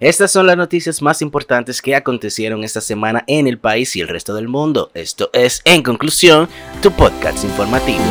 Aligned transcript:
Estas 0.00 0.32
son 0.32 0.48
las 0.48 0.56
noticias 0.56 1.02
más 1.02 1.22
importantes 1.22 1.80
que 1.80 1.94
acontecieron 1.94 2.64
esta 2.64 2.80
semana 2.80 3.22
en 3.28 3.46
el 3.46 3.58
país 3.58 3.94
y 3.94 4.00
el 4.00 4.08
resto 4.08 4.34
del 4.34 4.48
mundo. 4.48 4.90
Esto 4.92 5.30
es, 5.32 5.62
en 5.64 5.84
conclusión, 5.84 6.48
tu 6.82 6.90
podcast 6.90 7.44
informativo. 7.44 8.02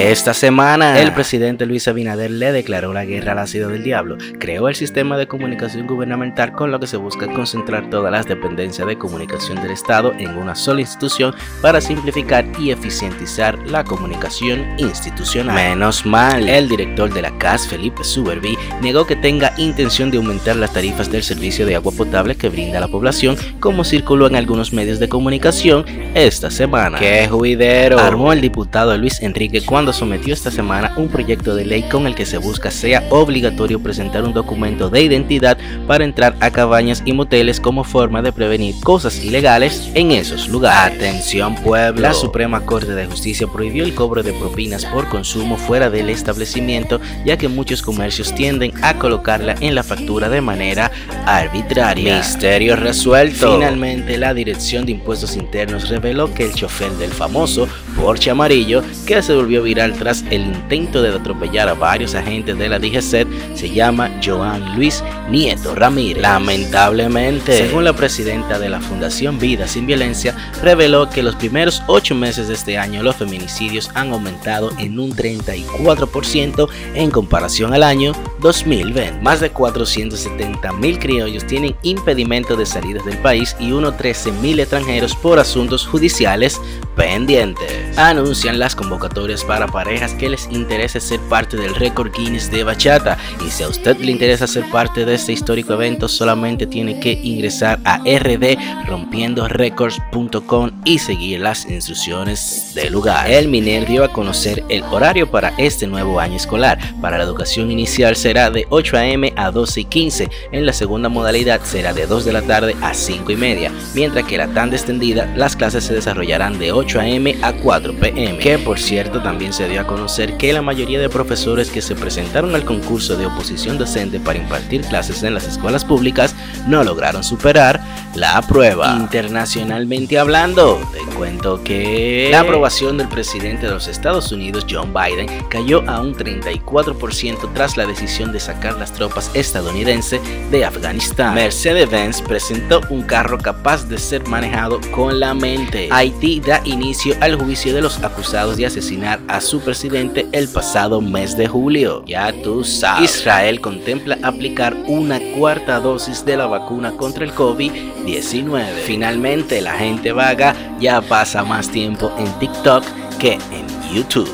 Esta 0.00 0.32
semana, 0.32 0.98
el 0.98 1.12
presidente 1.12 1.66
Luis 1.66 1.86
Abinader 1.86 2.30
le 2.30 2.52
declaró 2.52 2.94
la 2.94 3.04
guerra 3.04 3.32
al 3.32 3.38
ácido 3.38 3.68
del 3.68 3.82
diablo, 3.82 4.16
creó 4.38 4.70
el 4.70 4.74
sistema 4.74 5.18
de 5.18 5.26
comunicación 5.26 5.86
gubernamental 5.86 6.52
con 6.52 6.70
lo 6.70 6.80
que 6.80 6.86
se 6.86 6.96
busca 6.96 7.30
concentrar 7.30 7.90
todas 7.90 8.10
las 8.10 8.24
dependencias 8.24 8.88
de 8.88 8.96
comunicación 8.96 9.60
del 9.60 9.72
Estado 9.72 10.14
en 10.18 10.38
una 10.38 10.54
sola 10.54 10.80
institución 10.80 11.34
para 11.60 11.82
simplificar 11.82 12.46
y 12.58 12.70
eficientizar 12.70 13.58
la 13.66 13.84
comunicación 13.84 14.64
institucional. 14.78 15.54
Menos 15.54 16.06
mal, 16.06 16.48
el 16.48 16.66
director 16.70 17.12
de 17.12 17.20
la 17.20 17.36
CAS, 17.36 17.68
Felipe 17.68 18.02
Suberby, 18.02 18.56
negó 18.80 19.06
que 19.06 19.16
tenga 19.16 19.52
intención 19.58 20.10
de 20.10 20.16
aumentar 20.16 20.56
las 20.56 20.72
tarifas 20.72 21.12
del 21.12 21.22
servicio 21.22 21.66
de 21.66 21.76
agua 21.76 21.92
potable 21.92 22.36
que 22.36 22.48
brinda 22.48 22.78
a 22.78 22.80
la 22.80 22.88
población, 22.88 23.36
como 23.60 23.84
circuló 23.84 24.28
en 24.28 24.36
algunos 24.36 24.72
medios 24.72 24.98
de 24.98 25.10
comunicación 25.10 25.84
esta 26.14 26.50
semana. 26.50 26.98
¡Qué 26.98 27.28
juidero! 27.28 27.98
Armó 27.98 28.32
el 28.32 28.40
diputado 28.40 28.96
Luis 28.96 29.20
Enrique 29.20 29.60
cuando 29.60 29.89
sometió 29.92 30.34
esta 30.34 30.50
semana 30.50 30.92
un 30.96 31.08
proyecto 31.08 31.54
de 31.54 31.64
ley 31.64 31.82
con 31.82 32.06
el 32.06 32.14
que 32.14 32.26
se 32.26 32.38
busca 32.38 32.70
sea 32.70 33.04
obligatorio 33.10 33.80
presentar 33.80 34.24
un 34.24 34.32
documento 34.32 34.90
de 34.90 35.02
identidad 35.02 35.58
para 35.86 36.04
entrar 36.04 36.36
a 36.40 36.50
cabañas 36.50 37.02
y 37.04 37.12
moteles 37.12 37.60
como 37.60 37.84
forma 37.84 38.22
de 38.22 38.32
prevenir 38.32 38.74
cosas 38.82 39.22
ilegales 39.24 39.90
en 39.94 40.10
esos 40.10 40.48
lugares. 40.48 40.96
Atención 40.96 41.54
pueblo. 41.56 42.00
La 42.00 42.14
Suprema 42.14 42.64
Corte 42.64 42.94
de 42.94 43.06
Justicia 43.06 43.46
prohibió 43.46 43.84
el 43.84 43.94
cobro 43.94 44.22
de 44.22 44.32
propinas 44.32 44.84
por 44.84 45.08
consumo 45.08 45.56
fuera 45.56 45.90
del 45.90 46.10
establecimiento 46.10 47.00
ya 47.24 47.36
que 47.36 47.48
muchos 47.48 47.82
comercios 47.82 48.34
tienden 48.34 48.72
a 48.82 48.94
colocarla 48.94 49.54
en 49.60 49.74
la 49.74 49.82
factura 49.82 50.28
de 50.28 50.40
manera 50.40 50.90
arbitraria. 51.26 52.18
Misterio 52.18 52.76
resuelto. 52.76 53.54
Finalmente 53.54 54.18
la 54.18 54.34
Dirección 54.34 54.86
de 54.86 54.92
Impuestos 54.92 55.36
Internos 55.36 55.88
reveló 55.88 56.32
que 56.32 56.44
el 56.44 56.54
chofer 56.54 56.92
del 56.92 57.10
famoso 57.10 57.68
Porsche 57.96 58.30
amarillo 58.30 58.82
que 59.06 59.22
se 59.22 59.34
volvió 59.34 59.62
viral 59.62 59.79
tras 59.88 60.24
el 60.30 60.42
intento 60.42 61.00
de 61.00 61.08
atropellar 61.08 61.68
a 61.68 61.74
varios 61.74 62.14
agentes 62.14 62.58
de 62.58 62.68
la 62.68 62.78
DGC 62.78 63.56
se 63.56 63.70
llama 63.70 64.10
Joan 64.22 64.76
Luis 64.76 65.02
Nieto 65.30 65.74
Ramírez. 65.74 66.22
Lamentablemente, 66.22 67.56
según 67.56 67.84
la 67.84 67.94
presidenta 67.94 68.58
de 68.58 68.68
la 68.68 68.80
Fundación 68.80 69.38
Vida 69.38 69.66
Sin 69.66 69.86
Violencia, 69.86 70.36
reveló 70.62 71.08
que 71.08 71.22
los 71.22 71.34
primeros 71.36 71.82
ocho 71.86 72.14
meses 72.14 72.48
de 72.48 72.54
este 72.54 72.76
año 72.76 73.02
los 73.02 73.16
feminicidios 73.16 73.90
han 73.94 74.12
aumentado 74.12 74.70
en 74.78 74.98
un 74.98 75.16
34% 75.16 76.68
en 76.94 77.10
comparación 77.10 77.72
al 77.72 77.82
año 77.82 78.12
2020. 78.40 79.20
Más 79.20 79.40
de 79.40 79.50
470 79.50 80.72
mil 80.72 80.98
criollos 80.98 81.46
tienen 81.46 81.76
impedimento 81.82 82.56
de 82.56 82.66
salida 82.66 83.02
del 83.04 83.18
país 83.18 83.56
y 83.58 83.72
unos 83.72 83.96
13 83.96 84.32
mil 84.32 84.60
extranjeros 84.60 85.14
por 85.14 85.38
asuntos 85.38 85.86
judiciales 85.86 86.60
pendientes. 86.96 87.96
Anuncian 87.98 88.58
las 88.58 88.74
convocatorias 88.74 89.44
para 89.44 89.66
parejas 89.66 90.14
que 90.14 90.28
les 90.28 90.48
interese 90.50 91.00
ser 91.00 91.20
parte 91.20 91.56
del 91.56 91.74
récord 91.74 92.12
Guinness 92.12 92.50
de 92.50 92.64
bachata 92.64 93.16
y 93.46 93.50
si 93.50 93.62
a 93.62 93.68
usted 93.68 93.96
le 93.98 94.12
interesa 94.12 94.46
ser 94.46 94.64
parte 94.70 95.04
de 95.04 95.14
este 95.14 95.32
histórico 95.32 95.74
evento 95.74 96.08
solamente 96.08 96.66
tiene 96.66 96.98
que 97.00 97.12
ingresar 97.12 97.78
a 97.84 97.98
rdrompiendorecords.com 97.98 100.70
y 100.84 100.98
seguir 100.98 101.40
las 101.40 101.66
instrucciones 101.66 102.72
del 102.74 102.92
lugar. 102.92 103.30
El 103.30 103.48
Miner 103.48 103.86
dio 103.86 104.04
a 104.04 104.12
conocer 104.12 104.62
el 104.68 104.82
horario 104.84 105.30
para 105.30 105.52
este 105.58 105.86
nuevo 105.86 106.20
año 106.20 106.36
escolar. 106.36 106.78
Para 107.00 107.18
la 107.18 107.24
educación 107.24 107.70
inicial 107.70 108.16
será 108.30 108.48
de 108.48 108.64
8 108.70 108.96
am 108.96 109.24
a 109.34 109.50
12 109.50 109.80
y 109.80 109.84
15, 109.86 110.28
en 110.52 110.64
la 110.64 110.72
segunda 110.72 111.08
modalidad 111.08 111.60
será 111.64 111.92
de 111.92 112.06
2 112.06 112.24
de 112.24 112.32
la 112.32 112.42
tarde 112.42 112.76
a 112.80 112.94
5 112.94 113.32
y 113.32 113.34
media, 113.34 113.72
mientras 113.92 114.24
que 114.24 114.38
la 114.38 114.46
tanda 114.46 114.76
extendida 114.76 115.26
las 115.34 115.56
clases 115.56 115.82
se 115.82 115.94
desarrollarán 115.94 116.56
de 116.60 116.70
8 116.70 117.00
am 117.00 117.26
a 117.42 117.52
4 117.52 117.92
pm, 117.94 118.38
que 118.38 118.56
por 118.58 118.78
cierto 118.78 119.20
también 119.20 119.52
se 119.52 119.68
dio 119.68 119.80
a 119.80 119.86
conocer 119.88 120.36
que 120.36 120.52
la 120.52 120.62
mayoría 120.62 121.00
de 121.00 121.08
profesores 121.08 121.70
que 121.70 121.82
se 121.82 121.96
presentaron 121.96 122.54
al 122.54 122.64
concurso 122.64 123.16
de 123.16 123.26
oposición 123.26 123.78
docente 123.78 124.20
para 124.20 124.38
impartir 124.38 124.82
clases 124.82 125.24
en 125.24 125.34
las 125.34 125.48
escuelas 125.48 125.84
públicas 125.84 126.36
no 126.68 126.84
lograron 126.84 127.24
superar 127.24 127.80
la 128.14 128.40
prueba. 128.42 128.96
Internacionalmente 128.96 130.20
hablando, 130.20 130.78
cuento 131.20 131.62
que 131.62 132.28
la 132.30 132.40
aprobación 132.40 132.96
del 132.96 133.06
presidente 133.06 133.66
de 133.66 133.72
los 133.72 133.88
Estados 133.88 134.32
Unidos, 134.32 134.64
John 134.70 134.94
Biden, 134.94 135.28
cayó 135.50 135.86
a 135.86 136.00
un 136.00 136.14
34% 136.14 137.52
tras 137.52 137.76
la 137.76 137.84
decisión 137.84 138.32
de 138.32 138.40
sacar 138.40 138.78
las 138.78 138.90
tropas 138.94 139.30
estadounidenses 139.34 140.22
de 140.50 140.64
Afganistán. 140.64 141.34
Mercedes-Benz 141.34 142.22
presentó 142.22 142.80
un 142.88 143.02
carro 143.02 143.36
capaz 143.36 143.86
de 143.86 143.98
ser 143.98 144.26
manejado 144.28 144.80
con 144.92 145.20
la 145.20 145.34
mente. 145.34 145.90
Haití 145.90 146.40
da 146.40 146.62
inicio 146.64 147.14
al 147.20 147.36
juicio 147.36 147.74
de 147.74 147.82
los 147.82 148.02
acusados 148.02 148.56
de 148.56 148.64
asesinar 148.64 149.20
a 149.28 149.42
su 149.42 149.60
presidente 149.60 150.26
el 150.32 150.48
pasado 150.48 151.02
mes 151.02 151.36
de 151.36 151.48
julio. 151.48 152.02
Ya 152.06 152.32
tú 152.32 152.64
sabes. 152.64 153.16
Israel 153.16 153.60
contempla 153.60 154.16
aplicar 154.22 154.74
una 154.86 155.20
cuarta 155.36 155.80
dosis 155.80 156.24
de 156.24 156.38
la 156.38 156.46
vacuna 156.46 156.92
contra 156.92 157.26
el 157.26 157.34
COVID-19. 157.34 158.64
Finalmente, 158.86 159.60
la 159.60 159.74
gente 159.74 160.12
vaga 160.12 160.56
ya 160.80 161.02
pasa 161.10 161.42
más 161.42 161.68
tiempo 161.68 162.12
en 162.18 162.32
TikTok 162.38 162.84
que 163.18 163.32
en 163.32 163.92
YouTube. 163.92 164.32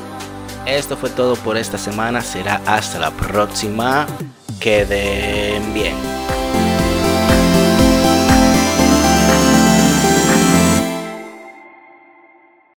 Esto 0.67 0.95
fue 0.95 1.09
todo 1.09 1.35
por 1.37 1.57
esta 1.57 1.79
semana. 1.79 2.21
Será 2.21 2.61
hasta 2.67 2.99
la 2.99 3.11
próxima. 3.11 4.07
Queden 4.61 5.73
bien. 5.73 6.16